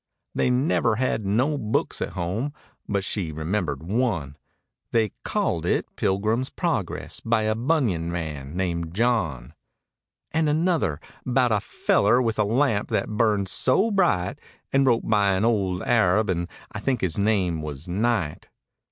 They 0.33 0.49
"never 0.49 0.95
had 0.95 1.27
no 1.27 1.59
books 1.59 2.01
at 2.01 2.13
home" 2.13 2.53
but 2.89 3.03
she 3.03 3.31
re¬ 3.31 3.45
membered 3.45 3.83
one. 3.83 4.35
They 4.89 5.11
"called 5.23 5.63
it 5.63 5.95
Pilgrim's 5.95 6.49
Progress 6.49 7.19
by 7.19 7.43
a 7.43 7.53
bunion 7.53 8.09
man 8.11 8.57
named 8.57 8.95
John." 8.95 9.53
99 10.33 10.33
And 10.33 10.49
another" 10.49 10.99
'bo\it 11.27 11.51
a 11.51 11.59
feller 11.59 12.19
with 12.19 12.39
a 12.39 12.43
lamp 12.43 12.89
that 12.89 13.09
burned 13.15 13.47
so 13.47 13.91
bright, 13.91 14.41
An' 14.73 14.85
wrote 14.85 15.07
by 15.07 15.33
an 15.33 15.45
old 15.45 15.83
Arab 15.83 16.31
an' 16.31 16.47
I 16.71 16.79
think 16.79 17.01
his 17.01 17.19
name 17.19 17.61
was 17.61 17.87
Knight." 17.87 18.47